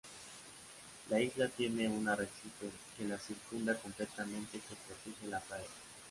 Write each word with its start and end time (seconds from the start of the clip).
La 1.11 1.21
isla 1.21 1.47
tiene 1.47 1.87
un 1.87 2.07
arrecife 2.09 2.71
que 2.97 3.03
la 3.05 3.19
circunda 3.19 3.75
completamente 3.77 4.57
que 4.57 4.75
protege 4.87 5.27
la 5.27 5.39
playa. 5.41 5.63